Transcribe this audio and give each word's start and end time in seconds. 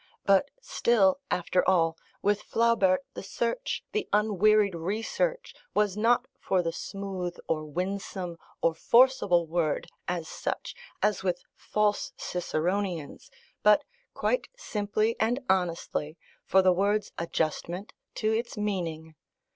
But 0.25 0.49
still, 0.59 1.19
after 1.29 1.63
all, 1.69 1.95
with 2.23 2.41
Flaubert, 2.41 3.05
the 3.13 3.21
search, 3.21 3.83
the 3.91 4.09
unwearied 4.11 4.73
research, 4.73 5.53
was 5.75 5.95
not 5.95 6.25
for 6.39 6.63
the 6.63 6.71
smooth, 6.71 7.37
or 7.47 7.65
winsome, 7.65 8.39
or 8.63 8.73
forcible 8.73 9.45
word, 9.45 9.85
as 10.07 10.27
such, 10.27 10.73
as 11.03 11.21
with 11.21 11.43
false 11.53 12.13
Ciceronians, 12.17 13.29
but 13.61 13.83
quite 14.15 14.47
simply 14.57 15.15
and 15.19 15.39
honestly, 15.47 16.17
for 16.45 16.63
the 16.63 16.73
word's 16.73 17.11
adjustment 17.19 17.93
to 18.15 18.31
its 18.35 18.57
meaning. 18.57 19.13